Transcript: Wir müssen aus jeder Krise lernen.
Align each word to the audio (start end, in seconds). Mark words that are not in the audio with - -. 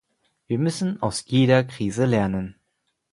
Wir 0.47 0.57
müssen 0.57 0.99
aus 1.03 1.25
jeder 1.27 1.63
Krise 1.63 2.05
lernen. 2.05 2.55